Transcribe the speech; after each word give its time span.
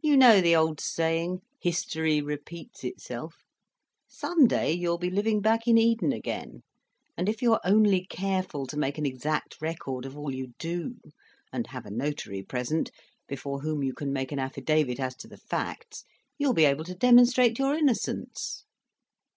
You 0.00 0.16
know 0.16 0.40
the 0.40 0.54
old 0.54 0.78
saying, 0.78 1.40
'History 1.60 2.22
repeats 2.22 2.84
itself.' 2.84 3.38
Some 4.06 4.46
day 4.46 4.70
you 4.72 4.88
will 4.90 4.96
be 4.98 5.10
living 5.10 5.40
back 5.40 5.66
in 5.66 5.76
Eden 5.76 6.12
again, 6.12 6.62
and 7.16 7.28
if 7.28 7.42
you 7.42 7.52
are 7.52 7.60
only 7.64 8.06
careful 8.08 8.68
to 8.68 8.76
make 8.78 8.96
an 8.96 9.04
exact 9.06 9.60
record 9.60 10.04
of 10.06 10.16
all 10.16 10.32
you 10.32 10.52
do, 10.60 11.00
and 11.52 11.66
have 11.66 11.84
a 11.84 11.90
notary 11.90 12.44
present, 12.44 12.92
before 13.26 13.62
whom 13.62 13.82
you 13.82 13.92
can 13.92 14.12
make 14.12 14.30
an 14.30 14.38
affidavit 14.38 15.00
as 15.00 15.16
to 15.16 15.26
the 15.26 15.36
facts, 15.36 16.04
you 16.38 16.46
will 16.46 16.54
be 16.54 16.64
able 16.64 16.84
to 16.84 16.94
demonstrate 16.94 17.58
your 17.58 17.74
innocence." 17.74 18.62